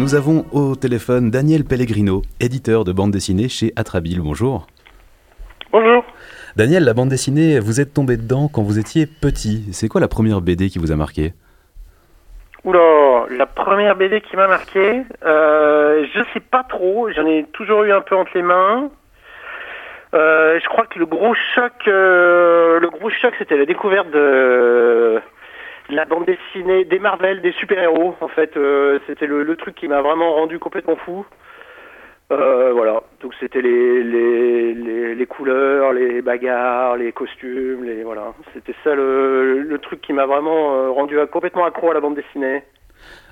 [0.00, 4.22] Nous avons au téléphone Daniel Pellegrino, éditeur de bande dessinée chez Atrabile.
[4.22, 4.66] Bonjour.
[5.72, 6.02] Bonjour.
[6.56, 9.68] Daniel, la bande dessinée, vous êtes tombé dedans quand vous étiez petit.
[9.72, 11.34] C'est quoi la première BD qui vous a marqué?
[12.64, 17.82] Oula, la première BD qui m'a marqué, euh, je sais pas trop, j'en ai toujours
[17.82, 18.88] eu un peu entre les mains.
[20.14, 25.20] Euh, je crois que le gros choc, euh, le gros choc, c'était la découverte de
[25.90, 28.14] la bande dessinée des Marvel, des super-héros.
[28.20, 31.26] En fait, euh, c'était le, truc qui m'a vraiment rendu complètement fou.
[32.32, 38.34] Euh, voilà, donc c'était les, les, les, couleurs, les bagarres, les costumes, les voilà.
[38.54, 42.62] C'était ça le, truc qui m'a vraiment euh, rendu complètement accro à la bande dessinée.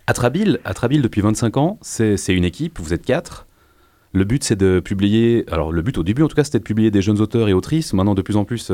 [0.09, 3.47] Atrabile, Atrabile depuis 25 ans, c'est une équipe, vous êtes quatre.
[4.15, 6.65] Le but c'est de publier, alors le but au début en tout cas c'était de
[6.65, 7.93] publier des jeunes auteurs et autrices.
[7.93, 8.73] Maintenant de plus en plus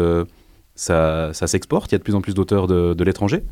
[0.76, 3.42] ça, ça s'exporte, il y a de plus en plus d'auteurs de, de l'étranger.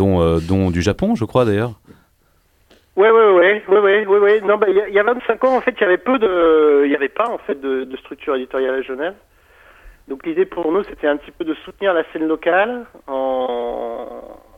[0.00, 1.72] Euh, dont du Japon je crois d'ailleurs.
[2.96, 4.40] Oui, oui, oui, oui, oui, oui.
[4.42, 6.82] Non, bah, il y, y, a 25 ans, en fait, il y avait peu de,
[6.84, 9.14] il n'y avait pas en fait de, structure éditoriale à Genève.
[10.08, 14.06] Donc l'idée pour nous, c'était un petit peu de soutenir la scène locale en,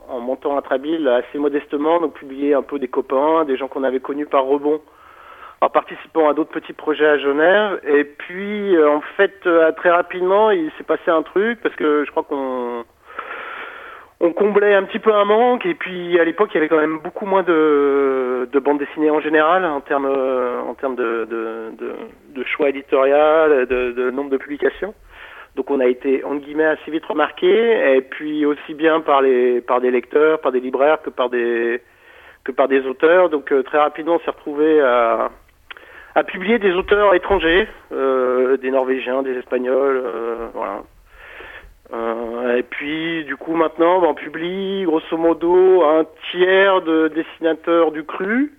[0.08, 3.84] en montant à Trabille assez modestement, donc publier un peu des copains, des gens qu'on
[3.84, 4.80] avait connus par rebond,
[5.60, 7.80] en participant à d'autres petits projets à Genève.
[7.86, 12.04] Et puis, euh, en fait, euh, très rapidement, il s'est passé un truc parce que
[12.04, 12.84] je crois qu'on
[14.22, 16.80] on comblait un petit peu un manque et puis à l'époque il y avait quand
[16.80, 22.70] même beaucoup moins de, de bandes dessinées en général en termes en termes de, choix
[22.70, 24.94] éditorial, de, nombre de publications.
[25.56, 29.60] Donc on a été en guillemets assez vite remarqué et puis aussi bien par les
[29.60, 31.82] par des lecteurs, par des libraires que par des
[32.44, 33.28] que par des auteurs.
[33.28, 34.80] Donc euh, très rapidement on s'est retrouvé
[36.14, 40.82] à publier des auteurs étrangers, euh, des Norvégiens, des Espagnols, euh, voilà.
[41.92, 48.04] Euh, et puis, du coup, maintenant, on publie grosso modo un tiers de dessinateurs du
[48.04, 48.52] cru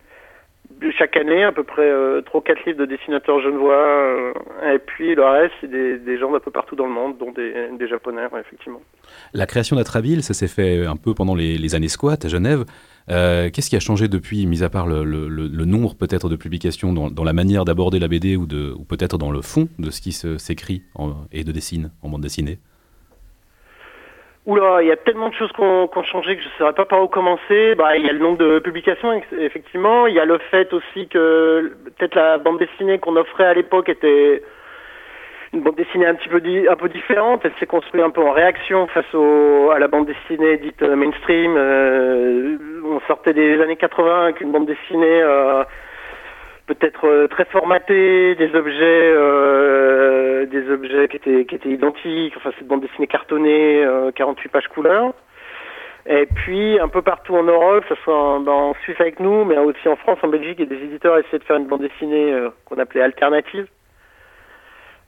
[0.92, 3.74] chaque année, à peu près euh, 3 4 livres de dessinateurs genevois.
[3.74, 4.34] Euh,
[4.74, 7.88] et puis, le reste, c'est des, gens d'un peu partout dans le monde, dont des,
[7.88, 8.82] Japonais, effectivement.
[9.34, 12.64] La création d'Atraville, ça s'est fait un peu pendant les, années squat à Genève.
[13.10, 15.04] Euh, Qu'est-ce qui a changé depuis, mis à part le,
[15.66, 19.42] nombre peut-être de publications, dans, la manière d'aborder la BD ou, ou peut-être dans le
[19.42, 20.84] fond de ce qui s'écrit
[21.32, 22.60] et de dessine en bande dessinée?
[24.46, 26.54] Oula, il y a tellement de choses qui ont, qu ont, changé que je ne
[26.58, 27.76] saurais pas par où commencer.
[27.76, 30.06] Bah, il y a le nombre de publications, effectivement.
[30.08, 33.88] Il y a le fait aussi que peut-être la bande dessinée qu'on offrait à l'époque
[33.88, 34.44] était
[35.54, 37.42] une bande dessinée un petit peu un peu différente.
[37.46, 41.56] Elle s'est construite un peu en réaction face au, à la bande dessinée dite mainstream.
[41.56, 45.64] Euh, on sortait des années 80 avec une bande dessinée euh,
[46.68, 52.34] peut-être euh, très formaté, des objets, euh, des objets qui étaient identiques.
[52.38, 55.14] Enfin, cette bande dessinée cartonnée, euh, 48 pages couleur.
[56.06, 59.46] Et puis un peu partout en Europe, que ce soit en, en, Suisse avec nous,
[59.46, 62.34] mais aussi en France, en Belgique, et des éditeurs essaient de faire une bande dessinée
[62.34, 63.68] euh, qu'on appelait alternative.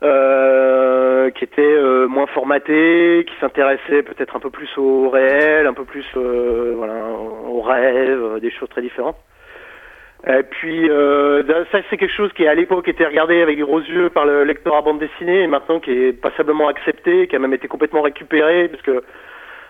[0.03, 5.73] Euh, qui était euh, moins formaté, qui s'intéressait peut-être un peu plus au réel, un
[5.73, 6.95] peu plus euh, voilà,
[7.47, 9.15] au rêve, des choses très différentes.
[10.27, 14.09] Et puis euh, ça c'est quelque chose qui à l'époque était regardé avec gros yeux
[14.09, 17.53] par le lecteur à bande dessinée et maintenant qui est passablement accepté, qui a même
[17.53, 19.03] été complètement récupéré parce que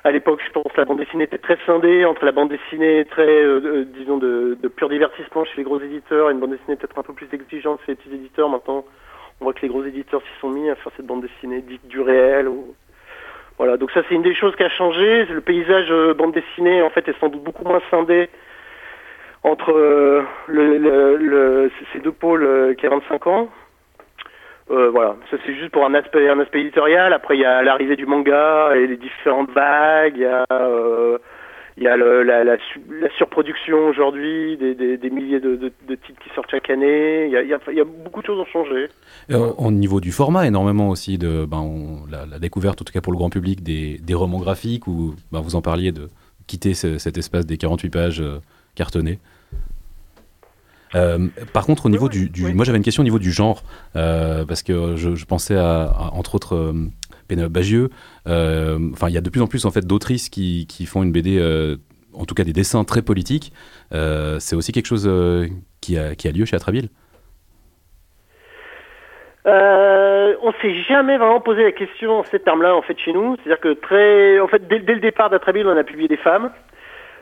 [0.05, 3.27] à l'époque je pense la bande dessinée était très scindée entre la bande dessinée très
[3.27, 6.99] euh, disons de, de, pur divertissement chez les gros éditeurs et une bande dessinée peut-être
[6.99, 8.47] un peu plus exigeante chez les petits éditeurs.
[8.47, 8.85] Maintenant
[9.41, 11.85] on voit que les gros éditeurs s'y sont mis à faire cette bande dessinée dite
[11.85, 12.73] du réel ou
[13.57, 15.25] voilà donc ça c'est une des choses qui a changé.
[15.25, 18.29] Le paysage euh, bande dessinée en fait est sans doute beaucoup moins scindé
[19.45, 23.50] entre euh, ces deux pôles euh, qui a 25 ans.
[24.72, 26.25] Euh, voilà, ça c'est juste pour un aspect,
[26.56, 27.13] éditorial.
[27.13, 30.28] Après, il y a l'arrivée du manga et les différentes vagues.
[31.78, 32.57] Il y a, la,
[33.17, 37.27] surproduction aujourd'hui, des, milliers de, titres qui sortent chaque année.
[37.27, 38.88] Il y a, beaucoup de choses ont changé.
[39.29, 41.69] au niveau du format, énormément aussi de ben,
[42.09, 45.56] la, découverte, en tout cas pour le grand public, des, romans graphiques où ben, vous
[45.56, 46.07] en parliez de
[46.47, 48.24] quitter ce, cet espace des 48 pages
[48.74, 49.19] cartonnées.
[50.95, 52.53] Euh, par contre, au niveau du, du oui.
[52.53, 53.63] moi j'avais une question au niveau du genre
[53.95, 56.74] euh, parce que je, je pensais à, à, entre autres euh,
[57.27, 57.89] Pénélope Bagieux.
[58.27, 61.03] Euh, enfin, il y a de plus en plus en fait d'autrices qui, qui, font
[61.03, 61.77] une BD, euh,
[62.13, 63.51] en tout cas des dessins très politiques.
[63.92, 65.09] C'est aussi quelque chose
[65.81, 66.89] qui a, qui, a, lieu chez Atraville.
[69.45, 73.36] on s'est jamais vraiment posé la question en ces termes-là en fait chez nous.
[73.38, 76.51] C'est-à-dire que très, en fait, dès, dès le départ d'Atraville, on a publié des femmes.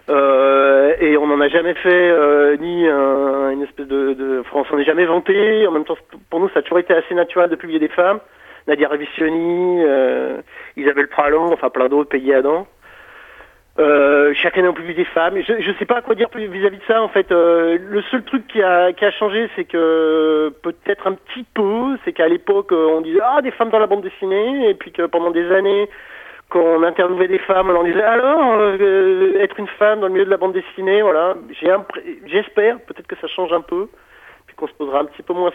[0.10, 4.60] Euh, et on n'en a jamais fait euh, ni un, une espèce de, de enfin,
[4.60, 5.66] on s'en est jamais vanté.
[5.66, 5.98] En même temps,
[6.30, 8.20] pour nous, ça a toujours été assez naturel de publier des femmes.
[8.68, 10.42] Nadia Revisioni, euh,
[10.76, 12.68] Isabelle Pralon, enfin plein d'autres, Peggy Adam.
[13.80, 15.36] Euh, chaque année on publie des femmes.
[15.42, 17.32] Je ne sais pas quoi dire vis-à-vis de ça en fait.
[17.32, 22.72] Le seul truc qui a changé, c'est que peut-être un petit peu, c'est qu'à l'époque
[22.72, 25.90] on disait ah des femmes dans la bande dessinée, et puis que pendant des années
[26.54, 30.14] quand on interviewait des femmes, on leur disait alors euh, être une femme dans le
[30.14, 31.36] milieu de la bande dessinée, voilà.
[32.28, 33.88] J'espère peut-être que ça change un peu
[34.56, 35.50] qu'on se posera un petit peu moins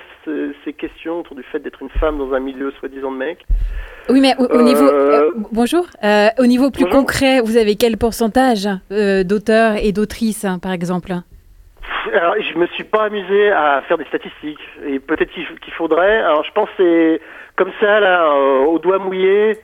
[0.64, 3.46] ces questions autour du fait d'être une femme dans un milieu soi-disant de mec.
[4.08, 5.86] Oui, mais au, niveau euh, euh, bonjour,
[6.36, 11.12] au niveau plus concret, vous avez quel pourcentage d'auteurs et d'autrices, hein, par exemple?
[12.12, 16.18] Alors, je me suis pas amusé à faire des statistiques et peut-être qu'il faudrait.
[16.18, 17.20] Alors, je pense c'est
[17.54, 19.58] comme ça là, au doigt mouillé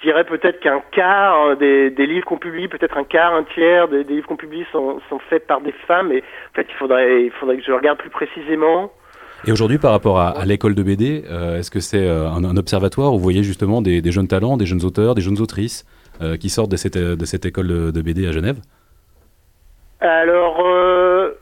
[0.00, 4.04] je dirais peut-être qu'un quart des, livres qu'on publie, peut-être un quart, un tiers des,
[4.04, 6.12] livres qu'on publie sont, faits par des femmes.
[6.12, 8.92] Et en fait, il faudrait, il faudrait que je regarde plus précisément.
[9.46, 13.12] Et aujourd'hui, par rapport à, l'école de BD, euh, est-ce que c'est euh, un, observatoire
[13.12, 15.84] où vous voyez justement des, jeunes talents, des jeunes auteurs, des jeunes autrices
[16.20, 18.56] euh, qui sortent de cette, de cette école de, BD à Genève?
[20.00, 20.62] Alors,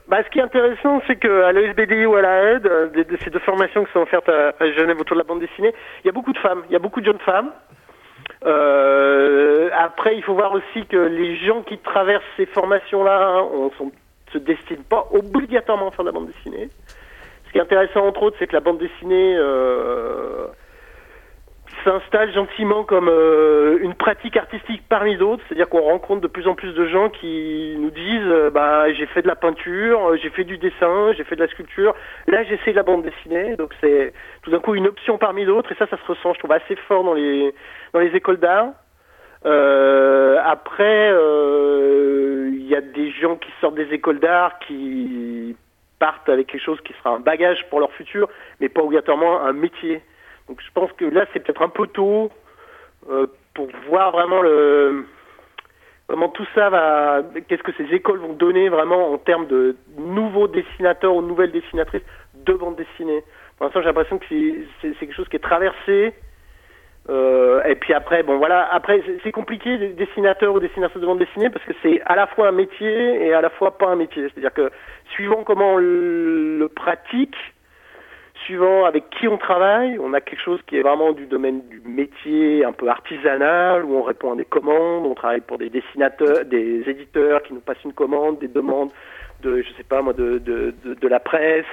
[0.09, 3.85] bah, ce qui est intéressant, c'est qu'à l'ESBDI ou à la de, ces deux formations
[3.85, 5.75] qui sont offertes à, à, Genève autour de la bande dessinée,
[6.05, 7.51] il y a beaucoup de femmes, il y a beaucoup de jeunes femmes.
[8.45, 13.71] Euh, après, il faut voir aussi que les gens qui traversent ces formations-là hein, on
[14.33, 16.69] se destinent pas obligatoirement à faire de la bande dessinée.
[17.47, 20.47] Ce qui est intéressant, entre autres, c'est que la bande dessinée euh,
[21.87, 26.55] s'installe gentiment comme euh, une pratique artistique parmi d'autres, c'est-à-dire qu'on rencontre de plus en
[26.55, 30.31] plus de gens qui nous disent euh, bah j'ai fait de la peinture, euh, j'ai
[30.31, 31.95] fait du dessin, j'ai fait de la sculpture,
[32.27, 34.13] là j'essaie de la bande dessinée, donc c'est
[34.43, 36.75] tout d'un coup une option parmi d'autres et ça ça se ressent je trouve assez
[36.89, 37.55] fort dans les
[37.93, 38.73] dans les écoles d'art.
[39.45, 41.11] après
[42.51, 45.55] il y a des gens qui sortent des écoles d'art qui
[46.01, 48.29] partent avec quelque chose qui sera un bagage pour leur futur,
[48.61, 50.03] mais pas obligatoirement un métier.
[50.49, 52.31] Donc je pense que là, c'est peut-être un peu tôt
[53.11, 55.07] euh, pour voir vraiment le
[56.09, 60.47] comment tout ça va, qu'est-ce que ces écoles vont donner vraiment en termes de nouveaux
[60.47, 62.03] dessinateurs ou nouvelles dessinatrices
[62.35, 63.25] de bande dessinée.
[63.57, 66.15] Pour l'instant, j'ai l'impression que c'est quelque chose qui est traversé.
[67.09, 71.51] Euh, et puis après, bon voilà, après c'est compliqué dessinateur ou dessinatrice de bande dessinée
[71.51, 74.25] parce que c'est à la fois un métier et à la fois pas un métier.
[74.25, 74.71] C'est-à-dire que
[75.11, 77.37] suivant comment on le pratique,
[78.47, 81.83] suivant avec qui on travaille, on a quelque chose qui est vraiment du domaine du
[81.85, 86.45] métier un peu artisanal, où on répond à des commandes, on travaille pour des dessinateurs,
[86.45, 88.91] des éditeurs qui nous passent une commande, des demandes
[89.43, 91.67] de, je sais pas moi, de, de, de, la presse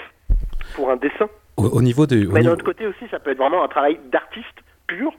[0.76, 1.30] pour un dessin.
[1.58, 2.28] Au, niveau de...
[2.32, 5.14] Mais d'un autre côté aussi, ça peut être vraiment un travail d'artiste pur.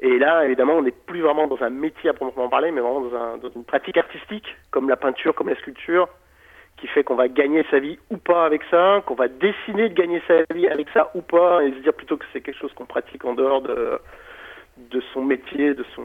[0.00, 3.02] Et là, évidemment, on n'est plus vraiment dans un métier à proprement parler, mais vraiment
[3.02, 6.08] dans, un, dans une pratique artistique, comme la peinture, comme la sculpture,
[6.82, 9.94] qui fait qu'on va gagner sa vie ou pas avec ça, qu'on va décider de
[9.94, 12.72] gagner sa vie avec ça ou pas, et se dire plutôt que c'est quelque chose
[12.74, 14.00] qu'on pratique en dehors de,
[14.90, 16.02] de son métier, de son,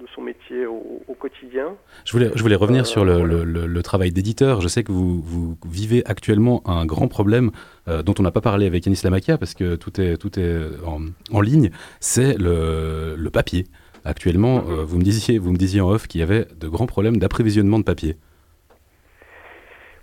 [0.00, 1.74] de son métier au, quotidien.
[2.04, 4.60] Je voulais, je voulais revenir sur le, le, le, travail d'éditeur.
[4.60, 7.50] Je sais que vous, vous, vivez actuellement un grand problème
[7.88, 10.60] euh, dont on n'a pas parlé avec Yanis Lamakia parce que tout est, tout est
[10.86, 11.00] en,
[11.32, 13.64] en ligne, c'est le, papier.
[14.04, 16.86] Actuellement, euh, vous, me disiez, vous me disiez en off qu'il y avait de grands
[16.86, 18.16] problèmes d'apprévisionnement de papier.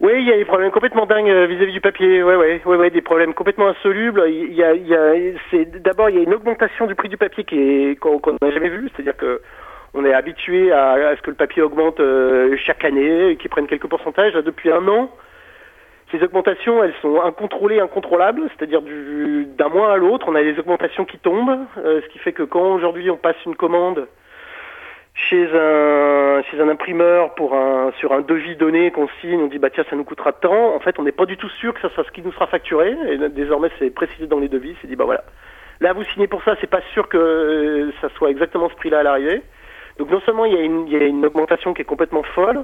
[0.01, 2.23] Oui, il y a des problèmes complètement dingues euh, vis-à-vis du papier.
[2.23, 4.23] Ouais, ouais, ouais, des problèmes complètement insolubles.
[4.27, 4.73] Il y a,
[5.79, 8.69] d'abord il y a une augmentation du prix du papier qui est qu'on n'a jamais
[8.69, 8.89] vu.
[8.89, 9.41] C'est-à-dire que
[9.93, 13.85] on est habitué à, ce que le papier augmente euh, chaque année, qu'il prenne quelques
[13.85, 14.33] pourcentages.
[14.33, 15.11] depuis un an,
[16.09, 18.49] ces augmentations, elles sont incontrôlées, incontrôlables.
[18.57, 22.33] C'est-à-dire d'un mois à l'autre, on a des augmentations qui tombent, euh, ce qui fait
[22.33, 24.07] que quand aujourd'hui on passe une commande
[25.13, 27.35] chez un chez un imprimeur
[27.99, 30.75] sur un devis donné qu'on signe, on dit bah tiens ça nous coûtera tant.
[30.75, 32.47] En fait, on n'est pas du tout sûr que ça soit ce qui nous sera
[32.47, 32.95] facturé.
[33.07, 34.75] Et désormais, c'est précisé dans les devis.
[34.81, 35.23] C'est dit bah voilà,
[35.79, 39.03] là vous signez pour ça, c'est pas sûr que ça soit exactement ce prix-là à
[39.03, 39.41] l'arrivée.
[39.97, 42.23] Donc non seulement il y, a une, il y a une augmentation qui est complètement
[42.23, 42.63] folle,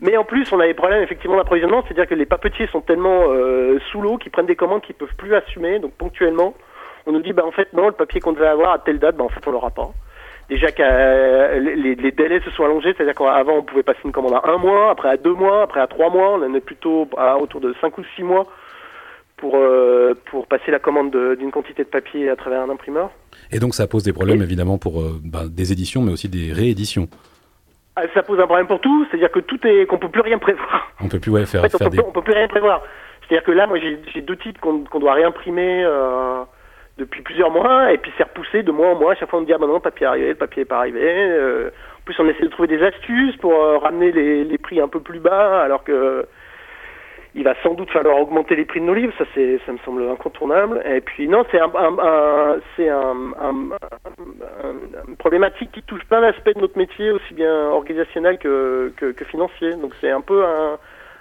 [0.00, 3.24] mais en plus on a des problèmes effectivement d'approvisionnement, c'est-à-dire que les papetiers sont tellement
[3.28, 5.80] euh, sous l'eau qu'ils prennent des commandes qu'ils peuvent plus assumer.
[5.80, 6.54] Donc ponctuellement,
[7.06, 9.16] on nous dit bah en fait non, le papier qu'on devait avoir à telle date,
[9.16, 9.90] bah en fait on l'aura pas
[10.50, 14.34] déjà que euh, les, délais se sont allongés, c'est-à-dire qu'avant on pouvait passer une commande
[14.34, 17.08] à un mois, après à deux mois, après à trois mois, on en est plutôt
[17.16, 18.46] à autour de cinq ou six mois
[19.36, 23.10] pour, euh, pour passer la commande d'une quantité de papier à travers un imprimeur.
[23.52, 26.52] Et donc ça pose des problèmes évidemment pour euh, bah, des éditions, mais aussi des
[26.52, 27.08] rééditions.
[27.96, 30.38] Ah, ça pose un problème pour tout, c'est-à-dire que tout est qu'on peut plus rien
[30.38, 30.92] prévoir.
[31.00, 32.82] On peut plus ouais, faire, en fait, on, peut, peut plus rien prévoir.
[33.22, 35.84] C'est-à-dire que là, moi, j'ai deux titres qu'on doit réimprimer
[37.00, 39.12] depuis plusieurs mois, et puis c'est repoussé de mois en mois.
[39.12, 40.62] À chaque fois, on me dit ah ben non, le papier est arrivé, le papier
[40.62, 41.02] n'est pas arrivé.
[41.02, 44.80] Euh, en plus, on essaie de trouver des astuces pour euh, ramener les, les, prix
[44.80, 46.26] un peu plus bas, alors que
[47.34, 49.78] il va sans doute falloir augmenter les prix de nos livres, ça c'est, ça me
[49.78, 50.82] semble incontournable.
[50.84, 51.70] Et puis non, c'est un,
[52.76, 53.14] c'est un,
[55.06, 59.24] une problématique qui touche plein d'aspects de notre métier, aussi bien organisationnel que, que, que
[59.24, 59.74] financier.
[59.76, 60.76] Donc c'est un peu un,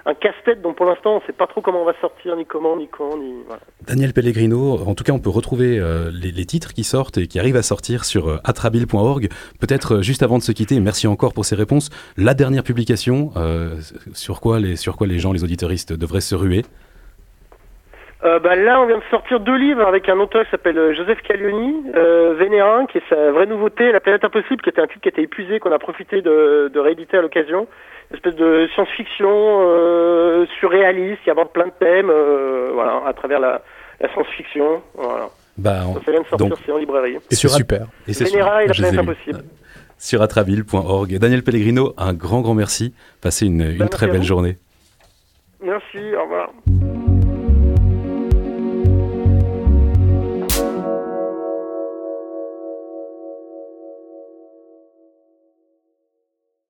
[0.06, 2.46] un casse-tête dont pour l'instant on ne sait pas trop comment on va sortir, ni
[2.46, 3.62] comment, ni quand, ni voilà.
[3.86, 7.40] Daniel Pellegrino, en tout cas on peut retrouver euh, les, titres qui sortent et qui
[7.40, 9.30] arrivent à sortir sur euh, atrabil.org.
[9.60, 13.32] Peut-être euh, juste avant de se quitter, merci encore pour ces réponses, la dernière publication,
[14.14, 16.64] sur, quoi les, sur quoi les gens, les auditoristes devraient se ruer
[18.22, 21.84] bah là, on vient de sortir deux livres avec un auteur qui s'appelle Joseph Caglioni,
[22.38, 25.24] Vénérin, qui est sa vraie nouveauté, La planète impossible, qui était un titre qui était
[25.24, 27.68] épuisé, qu'on a profité de, de rééditer à l'occasion
[28.14, 33.62] espèce de science-fiction euh, surréaliste qui aborde plein de thèmes euh, voilà, à travers la,
[34.02, 34.82] la science-fiction.
[34.96, 35.30] Voilà.
[35.58, 37.18] Bah, ça vient de sortir, c'est en librairie.
[37.30, 37.88] Et c'est super.
[38.08, 39.44] Et c'est Vénéra et la planète impossible.
[39.98, 41.18] Sur atraville.org.
[41.18, 42.94] Daniel Pellegrino, un grand, grand merci.
[43.22, 44.58] Passez une, une très belle journée.
[45.62, 46.52] Merci, au revoir.